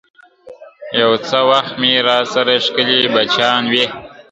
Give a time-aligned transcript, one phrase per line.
[1.01, 3.85] یو څه وخت مي راسره ښکلي بچیان وي!.